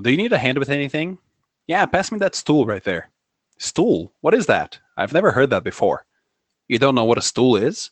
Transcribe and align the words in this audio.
Do 0.00 0.12
you 0.12 0.16
need 0.16 0.32
a 0.32 0.38
hand 0.38 0.58
with 0.58 0.70
anything? 0.70 1.18
Yeah, 1.66 1.84
pass 1.86 2.12
me 2.12 2.20
that 2.20 2.36
stool 2.36 2.64
right 2.64 2.84
there. 2.84 3.10
Stool? 3.58 4.12
What 4.20 4.32
is 4.32 4.46
that? 4.46 4.78
I've 4.96 5.12
never 5.12 5.32
heard 5.32 5.50
that 5.50 5.64
before. 5.64 6.06
You 6.68 6.78
don't 6.78 6.94
know 6.94 7.04
what 7.04 7.18
a 7.18 7.22
stool 7.22 7.56
is? 7.56 7.90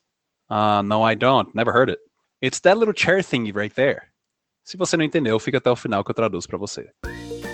Uh, 0.49 0.83
no, 0.83 1.03
I 1.03 1.15
don't. 1.15 1.53
Never 1.53 1.73
heard 1.73 1.91
it. 1.91 1.99
It's 2.41 2.61
that 2.61 2.79
little 2.79 2.95
chair 2.95 3.19
thingy 3.19 3.53
right 3.53 3.75
there. 3.75 4.13
Se 4.63 4.77
você 4.77 4.97
não 4.97 5.05
entendeu, 5.05 5.41
fica 5.41 5.59
até 5.59 5.69
o 5.69 5.75
final 5.75 6.05
que 6.05 6.11
eu 6.13 6.15
traduzo 6.15 6.49
para 6.49 6.59
você. 6.59 6.89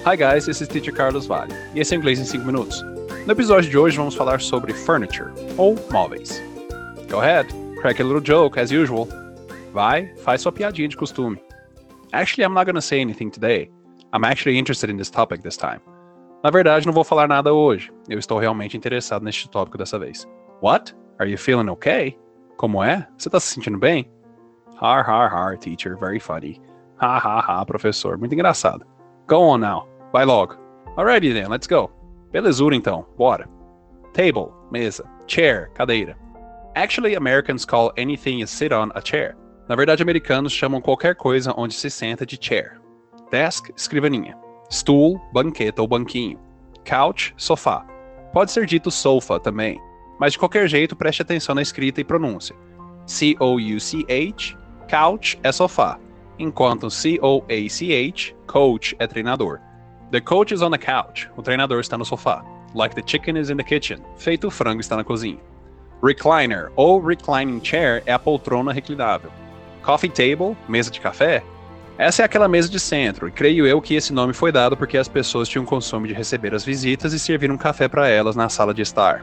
Hi 0.04 0.16
guys, 0.16 0.44
this 0.44 0.60
is 0.60 0.68
Teacher 0.68 0.92
Carlos 0.92 1.26
Vale, 1.26 1.52
e 1.74 1.80
esse 1.80 1.94
é 1.94 1.98
Inglês 1.98 2.18
em 2.18 2.24
5 2.24 2.44
Minutos. 2.44 2.82
No 3.26 3.32
episódio 3.32 3.70
de 3.70 3.78
hoje 3.78 3.96
vamos 3.96 4.14
falar 4.14 4.40
sobre 4.40 4.74
furniture, 4.74 5.30
ou 5.56 5.76
móveis. 5.90 6.42
Go 7.10 7.20
ahead, 7.20 7.48
crack 7.80 8.02
a 8.02 8.04
little 8.04 8.22
joke, 8.22 8.58
as 8.58 8.70
usual. 8.70 9.08
Vai, 9.72 10.14
faz 10.18 10.42
sua 10.42 10.52
piadinha 10.52 10.88
de 10.88 10.96
costume. 10.96 11.38
Actually, 12.12 12.44
I'm 12.44 12.54
not 12.54 12.66
gonna 12.66 12.82
say 12.82 13.00
anything 13.00 13.30
today. 13.30 13.70
I'm 14.12 14.24
actually 14.24 14.58
interested 14.58 14.90
in 14.90 14.96
this 14.96 15.10
topic 15.10 15.42
this 15.42 15.56
time. 15.56 15.80
Na 16.44 16.50
verdade, 16.50 16.86
não 16.86 16.92
vou 16.92 17.04
falar 17.04 17.28
nada 17.28 17.52
hoje. 17.54 17.90
Eu 18.08 18.18
estou 18.18 18.38
realmente 18.38 18.76
interessado 18.76 19.24
neste 19.24 19.48
tópico 19.48 19.78
dessa 19.78 19.98
vez. 19.98 20.26
What? 20.60 20.94
Are 21.18 21.30
you 21.30 21.38
feeling 21.38 21.70
okay? 21.70 22.18
Como 22.56 22.82
é? 22.82 23.08
Você 23.16 23.28
está 23.28 23.40
se 23.40 23.54
sentindo 23.54 23.78
bem? 23.78 24.10
Har, 24.76 25.02
har, 25.02 25.28
har, 25.28 25.56
teacher. 25.56 25.96
Very 25.96 26.18
funny. 26.18 26.60
Ha, 26.98 27.18
ha, 27.18 27.40
ha, 27.40 27.64
professor. 27.64 28.18
Muito 28.18 28.34
engraçado. 28.34 28.84
Go 29.28 29.36
on 29.36 29.58
now. 29.58 29.88
Vai 30.12 30.24
logo. 30.24 30.56
Alrighty 30.96 31.32
then, 31.32 31.48
let's 31.48 31.66
go. 31.66 31.90
Belezura 32.32 32.74
então, 32.74 33.06
bora. 33.16 33.48
Table, 34.12 34.52
mesa. 34.70 35.08
Chair, 35.26 35.70
cadeira. 35.74 36.16
Actually, 36.74 37.14
Americans 37.14 37.64
call 37.64 37.92
anything 37.96 38.40
you 38.40 38.46
sit 38.46 38.72
on 38.72 38.90
a 38.94 39.00
chair. 39.00 39.36
Na 39.68 39.76
verdade, 39.76 40.02
americanos 40.02 40.52
chamam 40.52 40.82
qualquer 40.82 41.14
coisa 41.14 41.54
onde 41.56 41.74
se 41.74 41.88
senta 41.88 42.26
de 42.26 42.36
chair. 42.38 42.81
Desk, 43.32 43.72
escrivaninha. 43.74 44.36
Stool, 44.70 45.18
banqueta 45.32 45.80
ou 45.80 45.88
banquinho. 45.88 46.38
Couch, 46.86 47.32
sofá. 47.38 47.82
Pode 48.30 48.52
ser 48.52 48.66
dito 48.66 48.90
sofa 48.90 49.40
também, 49.40 49.80
mas 50.20 50.34
de 50.34 50.38
qualquer 50.38 50.68
jeito 50.68 50.94
preste 50.94 51.22
atenção 51.22 51.54
na 51.54 51.62
escrita 51.62 51.98
e 51.98 52.04
pronúncia. 52.04 52.54
C-O-U-C-H, 53.06 54.58
couch 54.86 55.38
é 55.42 55.50
sofá, 55.50 55.98
enquanto 56.38 56.90
C-O-A-C-H, 56.90 58.34
coach 58.46 58.94
é 58.98 59.06
treinador. 59.06 59.60
The 60.10 60.20
coach 60.20 60.52
is 60.52 60.60
on 60.60 60.70
the 60.70 60.78
couch, 60.78 61.30
o 61.34 61.40
treinador 61.40 61.80
está 61.80 61.96
no 61.96 62.04
sofá. 62.04 62.44
Like 62.74 62.94
the 62.94 63.02
chicken 63.02 63.38
is 63.38 63.48
in 63.48 63.56
the 63.56 63.64
kitchen, 63.64 64.00
feito 64.18 64.48
o 64.48 64.50
frango 64.50 64.82
está 64.82 64.94
na 64.94 65.04
cozinha. 65.04 65.40
Recliner 66.02 66.70
ou 66.76 67.00
reclining 67.00 67.64
chair 67.64 68.02
é 68.04 68.12
a 68.12 68.18
poltrona 68.18 68.74
reclinável. 68.74 69.30
Coffee 69.82 70.10
table, 70.10 70.54
mesa 70.68 70.90
de 70.90 71.00
café, 71.00 71.42
essa 71.98 72.22
é 72.22 72.24
aquela 72.24 72.48
mesa 72.48 72.68
de 72.68 72.80
centro, 72.80 73.28
e 73.28 73.30
creio 73.30 73.66
eu 73.66 73.80
que 73.80 73.94
esse 73.94 74.12
nome 74.12 74.32
foi 74.32 74.50
dado 74.50 74.76
porque 74.76 74.96
as 74.96 75.08
pessoas 75.08 75.48
tinham 75.48 75.64
costume 75.64 76.08
de 76.08 76.14
receber 76.14 76.54
as 76.54 76.64
visitas 76.64 77.12
e 77.12 77.18
servir 77.18 77.50
um 77.50 77.58
café 77.58 77.86
para 77.86 78.08
elas 78.08 78.34
na 78.34 78.48
sala 78.48 78.72
de 78.72 78.80
estar. 78.80 79.22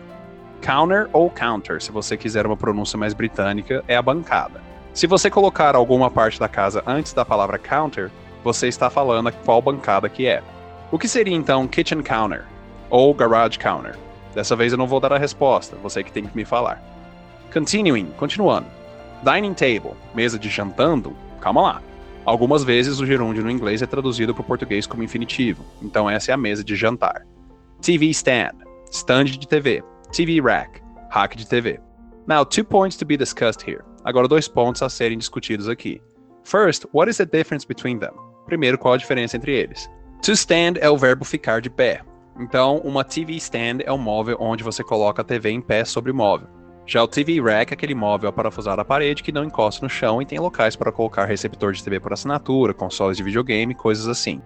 Counter 0.61 1.09
ou 1.11 1.29
counter, 1.29 1.81
se 1.81 1.91
você 1.91 2.15
quiser 2.15 2.45
uma 2.45 2.55
pronúncia 2.55 2.97
mais 2.97 3.13
britânica, 3.13 3.83
é 3.87 3.95
a 3.95 4.01
bancada. 4.01 4.61
Se 4.93 5.07
você 5.07 5.29
colocar 5.29 5.75
alguma 5.75 6.11
parte 6.11 6.39
da 6.39 6.47
casa 6.47 6.83
antes 6.85 7.11
da 7.11 7.25
palavra 7.25 7.57
counter, 7.57 8.11
você 8.43 8.67
está 8.67 8.89
falando 8.89 9.31
qual 9.43 9.61
bancada 9.61 10.07
que 10.07 10.27
é. 10.27 10.43
O 10.91 10.99
que 10.99 11.07
seria 11.07 11.35
então 11.35 11.67
kitchen 11.67 12.03
counter 12.03 12.45
ou 12.89 13.13
garage 13.13 13.57
counter? 13.57 13.95
Dessa 14.33 14.55
vez 14.55 14.71
eu 14.71 14.77
não 14.77 14.87
vou 14.87 14.99
dar 14.99 15.13
a 15.13 15.17
resposta, 15.17 15.75
você 15.81 16.03
que 16.03 16.11
tem 16.11 16.25
que 16.25 16.35
me 16.35 16.45
falar. 16.45 16.81
Continuing, 17.51 18.11
continuando. 18.17 18.67
Dining 19.23 19.53
table, 19.53 19.97
mesa 20.13 20.37
de 20.37 20.49
jantando, 20.49 21.15
calma 21.41 21.61
lá. 21.61 21.81
Algumas 22.25 22.63
vezes 22.63 22.99
o 22.99 23.05
gerúndio 23.05 23.43
no 23.43 23.51
inglês 23.51 23.81
é 23.81 23.85
traduzido 23.85 24.33
para 24.33 24.41
o 24.41 24.45
português 24.45 24.85
como 24.85 25.03
infinitivo, 25.03 25.63
então 25.81 26.09
essa 26.09 26.31
é 26.31 26.33
a 26.33 26.37
mesa 26.37 26.63
de 26.63 26.75
jantar. 26.75 27.25
TV 27.81 28.07
stand, 28.07 28.51
stand 28.91 29.25
de 29.25 29.47
TV. 29.47 29.83
TV 30.11 30.41
rack, 30.41 30.81
rack 31.09 31.37
de 31.37 31.47
TV. 31.47 31.79
Now, 32.27 32.43
two 32.43 32.63
points 32.63 32.97
to 32.97 33.05
be 33.05 33.17
discussed 33.17 33.67
here. 33.67 33.83
Agora, 34.03 34.27
dois 34.27 34.47
pontos 34.47 34.81
a 34.81 34.89
serem 34.89 35.17
discutidos 35.17 35.67
aqui. 35.67 36.01
First, 36.43 36.85
what 36.93 37.09
is 37.09 37.17
the 37.17 37.25
difference 37.25 37.65
between 37.65 37.99
them? 37.99 38.13
Primeiro, 38.45 38.77
qual 38.77 38.95
a 38.95 38.97
diferença 38.97 39.37
entre 39.37 39.55
eles? 39.55 39.89
To 40.23 40.31
stand 40.33 40.73
é 40.79 40.89
o 40.89 40.97
verbo 40.97 41.23
ficar 41.23 41.61
de 41.61 41.69
pé. 41.69 42.01
Então, 42.39 42.77
uma 42.79 43.03
TV 43.03 43.33
stand 43.35 43.79
é 43.83 43.91
um 43.91 43.97
móvel 43.97 44.37
onde 44.39 44.63
você 44.63 44.83
coloca 44.83 45.21
a 45.21 45.25
TV 45.25 45.49
em 45.49 45.61
pé 45.61 45.85
sobre 45.85 46.11
o 46.11 46.15
móvel. 46.15 46.47
Já 46.89 47.03
o 47.03 47.07
TV 47.07 47.39
Rack 47.39 47.71
é 47.71 47.75
aquele 47.75 47.93
móvel 47.93 48.33
parafusado 48.33 48.81
à 48.81 48.83
parede 48.83 49.21
que 49.21 49.31
não 49.31 49.43
encosta 49.43 49.85
no 49.85 49.89
chão 49.89 50.23
e 50.23 50.25
tem 50.25 50.39
locais 50.39 50.75
para 50.75 50.91
colocar 50.91 51.25
receptor 51.25 51.71
de 51.71 51.83
TV 51.83 51.99
por 51.99 52.11
assinatura, 52.11 52.73
consoles 52.73 53.15
de 53.15 53.21
videogame, 53.21 53.75
coisas 53.75 54.07
assim. 54.07 54.41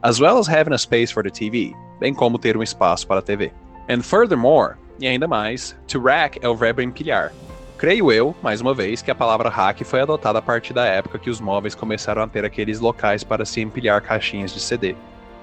As 0.00 0.20
well 0.20 0.38
as 0.38 0.48
having 0.48 0.72
a 0.72 0.78
space 0.78 1.12
for 1.12 1.24
the 1.24 1.30
TV, 1.30 1.72
bem 1.98 2.14
como 2.14 2.38
ter 2.38 2.56
um 2.56 2.62
espaço 2.62 3.04
para 3.04 3.18
a 3.18 3.22
TV. 3.22 3.52
And 3.90 4.02
furthermore, 4.02 4.76
e 5.00 5.08
ainda 5.08 5.26
mais, 5.26 5.76
to 5.88 6.00
rack 6.00 6.38
é 6.40 6.48
o 6.48 6.54
verbo 6.54 6.82
empilhar. 6.82 7.32
Creio 7.76 8.12
eu, 8.12 8.32
mais 8.40 8.60
uma 8.60 8.72
vez, 8.72 9.02
que 9.02 9.10
a 9.10 9.14
palavra 9.16 9.48
rack 9.48 9.82
foi 9.82 10.00
adotada 10.00 10.38
a 10.38 10.42
partir 10.42 10.72
da 10.72 10.84
época 10.84 11.18
que 11.18 11.30
os 11.30 11.40
móveis 11.40 11.74
começaram 11.74 12.22
a 12.22 12.28
ter 12.28 12.44
aqueles 12.44 12.78
locais 12.78 13.24
para 13.24 13.44
se 13.44 13.60
empilhar 13.60 14.00
caixinhas 14.02 14.54
de 14.54 14.60
CD. 14.60 14.94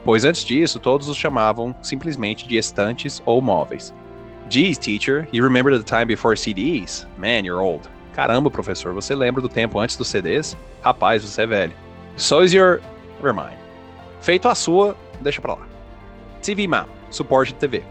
Pois 0.06 0.24
antes 0.24 0.46
disso, 0.46 0.80
todos 0.80 1.10
os 1.10 1.18
chamavam 1.18 1.76
simplesmente 1.82 2.48
de 2.48 2.56
estantes 2.56 3.22
ou 3.26 3.42
móveis. 3.42 3.94
Geez, 4.48 4.78
teacher, 4.78 5.28
you 5.32 5.44
remember 5.44 5.76
the 5.76 5.84
time 5.84 6.06
before 6.06 6.36
CDs? 6.36 7.08
Man, 7.18 7.46
you're 7.46 7.62
old. 7.62 7.90
Caramba, 8.14 8.52
professor, 8.52 8.94
você 8.94 9.16
lembra 9.16 9.42
do 9.42 9.50
tempo 9.50 9.80
antes 9.80 9.98
dos 9.98 10.08
CDs? 10.08 10.56
Rapaz, 10.84 11.24
você 11.24 11.42
é 11.42 11.48
velho. 11.48 11.74
So 12.16 12.44
is 12.44 12.54
your. 12.54 12.80
Never 13.18 13.34
mind. 13.34 13.58
Feito 14.22 14.48
a 14.48 14.54
sua, 14.54 14.96
deixa 15.20 15.42
pra 15.42 15.56
lá. 15.56 15.68
TV 16.44 16.68
Mount, 16.68 16.88
suporte 17.10 17.54
de 17.54 17.60
TV. 17.60 17.84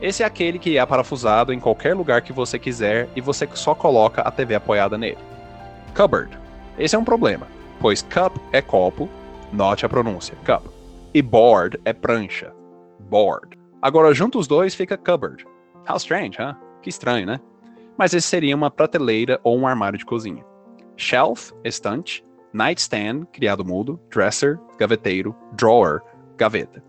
Esse 0.00 0.22
é 0.22 0.26
aquele 0.26 0.58
que 0.58 0.76
é 0.76 0.84
parafusado 0.84 1.52
em 1.52 1.58
qualquer 1.58 1.94
lugar 1.94 2.20
que 2.20 2.32
você 2.32 2.58
quiser 2.58 3.08
e 3.16 3.20
você 3.22 3.48
só 3.54 3.74
coloca 3.74 4.20
a 4.20 4.30
TV 4.30 4.54
apoiada 4.54 4.98
nele. 4.98 5.18
Cupboard. 5.94 6.38
Esse 6.78 6.94
é 6.94 6.98
um 6.98 7.04
problema, 7.04 7.46
pois 7.80 8.02
cup 8.02 8.36
é 8.52 8.60
copo, 8.60 9.08
note 9.50 9.86
a 9.86 9.88
pronúncia, 9.88 10.36
cup. 10.44 10.66
E 11.14 11.22
board 11.22 11.80
é 11.86 11.94
prancha, 11.94 12.52
board. 13.00 13.58
Agora, 13.80 14.12
junto 14.12 14.38
os 14.38 14.46
dois 14.46 14.74
fica 14.74 14.98
cupboard. 14.98 15.46
How 15.88 15.96
strange, 15.96 16.38
huh? 16.38 16.54
Que 16.82 16.88
estranho, 16.88 17.26
né? 17.26 17.40
Mas 17.98 18.12
esse 18.12 18.26
seria 18.26 18.54
uma 18.54 18.70
prateleira 18.70 19.40
ou 19.42 19.58
um 19.58 19.66
armário 19.66 19.98
de 19.98 20.04
cozinha. 20.04 20.44
Shelf, 20.96 21.52
estante. 21.64 22.24
Nightstand, 22.52 23.26
criado 23.32 23.64
mudo. 23.64 24.00
Dresser, 24.10 24.58
gaveteiro. 24.78 25.34
Drawer, 25.52 26.00
gaveta. 26.36 26.82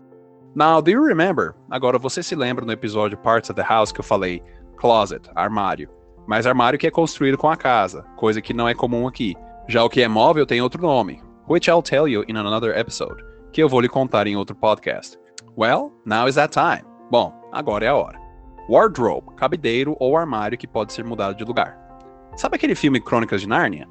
Now, 0.54 0.80
do 0.80 0.90
you 0.90 1.04
remember? 1.04 1.54
Agora, 1.70 1.98
você 1.98 2.22
se 2.22 2.34
lembra 2.34 2.64
no 2.64 2.72
episódio 2.72 3.18
Parts 3.18 3.50
of 3.50 3.60
the 3.60 3.66
House 3.66 3.92
que 3.92 4.00
eu 4.00 4.04
falei 4.04 4.42
closet, 4.76 5.28
armário. 5.34 5.88
Mas 6.26 6.46
armário 6.46 6.78
que 6.78 6.86
é 6.86 6.90
construído 6.90 7.38
com 7.38 7.48
a 7.48 7.56
casa, 7.56 8.02
coisa 8.16 8.40
que 8.40 8.54
não 8.54 8.68
é 8.68 8.74
comum 8.74 9.06
aqui. 9.06 9.34
Já 9.68 9.84
o 9.84 9.88
que 9.88 10.02
é 10.02 10.08
móvel 10.08 10.46
tem 10.46 10.60
outro 10.60 10.80
nome, 10.80 11.22
which 11.48 11.70
I'll 11.70 11.82
tell 11.82 12.08
you 12.08 12.24
in 12.28 12.36
another 12.36 12.76
episode, 12.76 13.22
que 13.52 13.62
eu 13.62 13.68
vou 13.68 13.80
lhe 13.80 13.88
contar 13.88 14.26
em 14.26 14.36
outro 14.36 14.56
podcast. 14.56 15.18
Well, 15.56 15.92
now 16.04 16.28
is 16.28 16.36
that 16.36 16.52
time. 16.52 16.86
Bom, 17.10 17.32
agora 17.52 17.84
é 17.84 17.88
a 17.88 17.96
hora. 17.96 18.27
Wardrobe, 18.68 19.34
cabideiro 19.34 19.96
ou 19.98 20.16
armário 20.16 20.58
que 20.58 20.66
pode 20.66 20.92
ser 20.92 21.04
mudado 21.04 21.34
de 21.34 21.44
lugar. 21.44 21.78
Sabe 22.36 22.56
aquele 22.56 22.74
filme 22.74 23.00
Crônicas 23.00 23.40
de 23.40 23.48
Nárnia? 23.48 23.88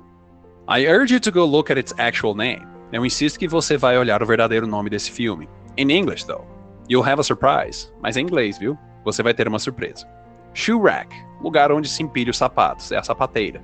I 0.70 0.88
urge 0.88 1.14
you 1.14 1.20
to 1.20 1.32
go 1.32 1.46
look 1.46 1.72
at 1.72 1.80
its 1.80 1.94
actual 1.98 2.36
name. 2.36 2.66
Eu 2.92 3.06
insisto 3.06 3.40
que 3.40 3.48
você 3.48 3.76
vai 3.76 3.98
olhar 3.98 4.22
o 4.22 4.26
verdadeiro 4.26 4.68
nome 4.68 4.90
desse 4.90 5.12
filme. 5.12 5.50
In 5.78 5.90
English, 5.90 6.26
though. 6.26 6.46
You'll 6.88 7.08
have 7.08 7.20
a 7.20 7.24
surprise. 7.24 7.92
Mas 8.02 8.16
em 8.18 8.22
inglês, 8.22 8.58
viu? 8.60 8.78
Você 9.04 9.24
vai 9.24 9.34
ter 9.34 9.48
uma 9.48 9.60
surpresa. 9.60 10.08
Shoe 10.54 10.80
rack, 10.80 11.14
lugar 11.42 11.72
onde 11.72 11.90
se 11.90 12.04
empilha 12.04 12.32
os 12.32 12.38
sapatos, 12.38 12.92
é 12.92 12.98
a 12.98 13.04
sapateira. 13.04 13.64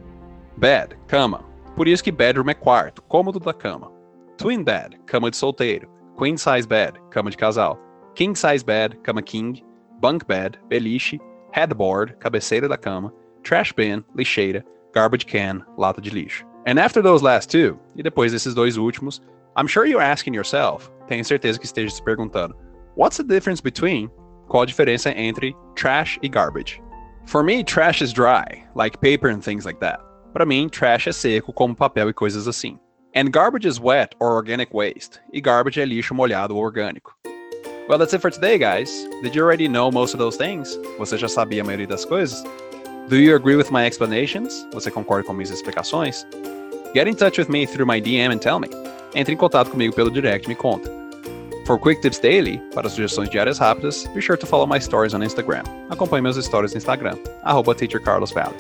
Bed, 0.58 0.98
cama. 1.08 1.46
Por 1.76 1.88
isso 1.88 2.04
que 2.04 2.12
bedroom 2.12 2.50
é 2.50 2.54
quarto, 2.54 3.02
cômodo 3.04 3.40
da 3.40 3.54
cama. 3.54 3.92
Twin 4.38 4.64
bed, 4.64 5.00
cama 5.06 5.30
de 5.30 5.38
solteiro. 5.38 5.90
Queen 6.18 6.38
size 6.38 6.68
bed, 6.68 7.00
cama 7.10 7.30
de 7.30 7.38
casal. 7.38 7.80
King 8.16 8.38
size 8.38 8.64
bed, 8.64 8.98
cama 9.04 9.22
king 9.22 9.64
bunk 10.04 10.28
bed, 10.28 10.58
beliche, 10.70 11.18
headboard, 11.54 12.20
cabeceira 12.20 12.68
da 12.68 12.76
cama, 12.76 13.10
trash 13.42 13.72
bin, 13.72 14.04
lixeira, 14.14 14.62
garbage 14.94 15.26
can, 15.26 15.64
lata 15.78 16.02
de 16.02 16.12
lixo. 16.12 16.44
And 16.66 16.78
after 16.78 17.02
those 17.02 17.24
last 17.24 17.50
two, 17.50 17.80
e 17.96 18.04
depois 18.04 18.34
desses 18.34 18.54
dois 18.54 18.78
últimos, 18.78 19.22
I'm 19.56 19.66
sure 19.66 19.86
you're 19.86 20.02
asking 20.02 20.34
yourself, 20.34 20.92
tenho 21.08 21.24
certeza 21.24 21.58
que 21.58 21.66
esteja 21.66 21.90
se 21.90 22.02
perguntando, 22.02 22.54
what's 22.96 23.16
the 23.16 23.24
difference 23.24 23.62
between, 23.62 24.10
qual 24.50 24.64
a 24.64 24.66
diferença 24.66 25.16
entre 25.16 25.56
trash 25.74 26.20
e 26.22 26.28
garbage? 26.28 26.82
For 27.26 27.42
me, 27.42 27.64
trash 27.64 28.02
is 28.02 28.12
dry, 28.12 28.66
like 28.76 29.00
paper 29.00 29.30
and 29.30 29.42
things 29.42 29.64
like 29.66 29.80
that. 29.80 30.02
Para 30.34 30.46
mim, 30.46 30.68
trash 30.68 31.08
é 31.08 31.14
seco, 31.14 31.54
como 31.54 31.76
papel 31.76 32.10
e 32.10 32.14
coisas 32.14 32.46
assim. 32.46 32.78
And 33.16 33.32
garbage 33.32 33.66
is 33.66 33.80
wet 33.80 34.16
or 34.20 34.34
organic 34.34 34.74
waste, 34.74 35.22
e 35.32 35.40
garbage 35.40 35.80
é 35.80 35.86
lixo 35.86 36.14
molhado 36.14 36.58
ou 36.58 36.62
orgânico. 36.62 37.16
Well, 37.90 37.98
that's 37.98 38.14
it 38.14 38.22
for 38.22 38.32
today, 38.32 38.58
guys. 38.58 38.90
Did 39.24 39.36
you 39.36 39.44
already 39.44 39.68
know 39.68 39.92
most 39.92 40.14
of 40.14 40.18
those 40.18 40.38
things? 40.38 40.78
Você 40.98 41.18
já 41.18 41.28
sabia 41.28 41.62
a 41.62 41.66
maioria 41.66 41.86
das 41.86 42.06
coisas? 42.06 42.42
Do 43.10 43.18
you 43.18 43.36
agree 43.36 43.58
with 43.58 43.72
my 43.72 43.86
explanations? 43.86 44.66
Você 44.72 44.90
concorda 44.90 45.26
com 45.26 45.34
minhas 45.34 45.52
explicações? 45.52 46.26
Get 46.94 47.10
in 47.10 47.16
touch 47.16 47.38
with 47.38 47.50
me 47.50 47.66
through 47.68 47.86
my 47.86 48.00
DM 48.00 48.32
and 48.32 48.40
tell 48.40 48.58
me. 48.58 48.70
Entre 49.14 49.34
em 49.34 49.38
contato 49.38 49.70
comigo 49.70 49.94
pelo 49.94 50.10
direct 50.10 50.46
e 50.46 50.50
me 50.50 50.56
conta. 50.56 50.90
For 51.66 51.78
quick 51.78 52.02
tips 52.02 52.20
daily, 52.20 52.62
para 52.74 52.88
sugestões 52.88 53.30
diárias 53.30 53.60
rápidas, 53.60 54.08
be 54.14 54.22
sure 54.22 54.38
to 54.38 54.46
follow 54.46 54.66
my 54.66 54.80
stories 54.80 55.14
on 55.14 55.22
Instagram. 55.22 55.64
Acompanhe 55.90 56.22
meus 56.22 56.38
stories 56.38 56.74
no 56.74 56.80
Instagram, 56.80 57.20
arroba 57.44 57.76
teachercarlosvalley. 57.76 58.56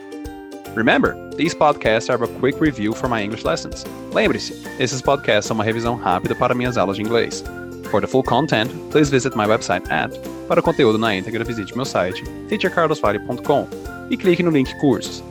Remember, 0.75 1.15
these 1.37 1.55
podcasts 1.55 2.09
are 2.09 2.21
a 2.21 2.27
quick 2.39 2.59
review 2.59 2.93
for 2.93 3.07
my 3.07 3.21
English 3.21 3.45
lessons. 3.45 3.85
Lembre-se, 4.11 4.53
esses 4.79 5.01
podcasts 5.01 5.45
são 5.45 5.55
uma 5.55 5.63
revisão 5.63 5.95
rápida 5.95 6.35
para 6.35 6.53
minhas 6.53 6.77
aulas 6.77 6.97
de 6.97 7.03
inglês. 7.03 7.41
For 7.93 8.01
the 8.01 8.07
full 8.07 8.23
content, 8.23 8.71
please 8.89 9.11
visit 9.11 9.35
my 9.35 9.45
website 9.45 9.87
at 9.91 10.09
Para 10.47 10.59
o 10.59 10.63
conteúdo 10.63 10.97
na 10.97 11.15
íntegra, 11.15 11.43
visite 11.43 11.75
meu 11.75 11.85
site 11.85 12.23
teachercarlosvalley.com 12.49 13.67
e 14.09 14.17
clique 14.17 14.41
no 14.41 14.49
link 14.49 14.73
cursos. 14.79 15.21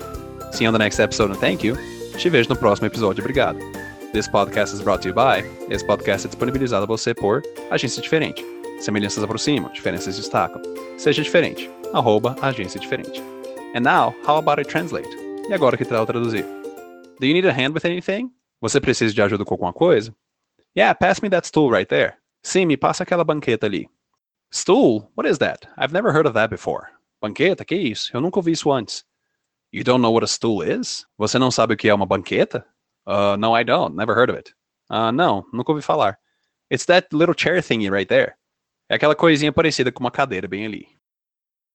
See 0.53 0.63
you 0.63 0.69
on 0.69 0.73
the 0.73 0.79
next 0.79 1.01
episode 1.01 1.33
and 1.33 1.41
thank 1.41 1.65
you. 1.65 1.77
Te 2.17 2.31
vejo 2.31 2.49
no 2.49 2.55
próximo 2.55 2.87
episódio. 2.87 3.21
Obrigado. 3.21 3.59
This 4.13 4.29
podcast 4.29 4.73
is 4.73 4.81
brought 4.81 5.03
to 5.03 5.09
you 5.09 5.13
by. 5.13 5.43
Esse 5.75 5.85
podcast 5.85 6.25
é 6.25 6.29
disponibilizado 6.29 6.85
a 6.85 6.87
você 6.87 7.13
por 7.13 7.43
Agência 7.69 8.01
Diferente. 8.01 8.47
Semelhanças 8.79 9.25
aproximam, 9.25 9.69
diferenças 9.73 10.17
destacam. 10.17 10.63
Seja 10.99 11.21
diferente. 11.21 11.69
Arroba 11.93 12.37
Agência 12.41 12.79
Diferente. 12.79 13.21
And 13.75 13.81
now, 13.81 14.15
how 14.25 14.37
about 14.37 14.61
I 14.61 14.65
translate? 14.65 15.11
E 15.49 15.53
agora 15.53 15.77
que 15.77 15.85
tal 15.85 16.07
traduzir? 16.07 16.45
Do 17.19 17.27
you 17.27 17.35
need 17.35 17.45
a 17.45 17.53
hand 17.53 17.75
with 17.75 17.85
anything? 17.85 18.31
Você 18.61 18.81
precisa 18.81 19.13
de 19.13 19.21
ajuda 19.21 19.45
com 19.45 19.53
alguma 19.53 19.73
coisa? 19.73 20.15
Yeah, 20.77 20.95
pass 20.95 21.21
me 21.21 21.29
that 21.29 21.45
stool 21.45 21.69
right 21.69 21.89
there. 21.89 22.22
Sim, 22.43 22.67
me 22.67 22.77
passa 22.77 23.05
aquela 23.05 23.25
banqueta 23.25 23.67
ali. 23.67 23.89
Stool? 24.53 25.11
What 25.17 25.29
is 25.29 25.39
that? 25.39 25.69
I've 25.79 25.93
never 25.93 26.13
heard 26.13 26.27
of 26.27 26.35
that 26.35 26.51
before. 26.51 26.89
Banqueta? 27.21 27.65
Que 27.65 27.77
isso? 27.77 28.11
Eu 28.15 28.21
nunca 28.21 28.39
ouvi 28.39 28.53
isso 28.53 28.71
antes. 28.71 29.05
You 29.73 29.85
don't 29.85 30.03
know 30.03 30.13
what 30.13 30.25
a 30.25 30.29
stool 30.29 30.63
is? 30.63 31.07
Você 31.17 31.39
não 31.39 31.51
sabe 31.51 31.75
o 31.75 31.77
que 31.77 31.89
é 31.89 31.95
uma 31.95 32.05
banqueta? 32.05 32.67
Uh, 33.07 33.37
no, 33.39 33.57
I 33.57 33.65
don't. 33.65 33.97
Never 33.97 34.15
heard 34.15 34.31
of 34.31 34.37
it. 34.37 34.53
Uh, 34.91 35.11
não, 35.11 35.47
nunca 35.53 35.73
ouvi 35.73 35.83
falar. 35.83 36.19
It's 36.71 36.85
that 36.87 37.09
little 37.13 37.35
chair 37.35 37.63
thingy 37.63 37.91
right 37.91 38.09
there. 38.09 38.35
É 38.91 38.97
aquela 38.97 39.15
coisinha 39.15 39.53
parecida 39.53 39.91
com 39.91 40.01
uma 40.01 40.11
cadeira 40.11 40.47
bem 40.47 40.67
ali. 40.67 40.87